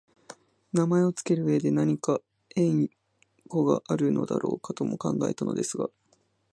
[0.73, 2.21] 名前をつける上でなにか
[2.55, 2.89] 縁
[3.47, 5.91] 故があるのだろうかとも考えたのですが、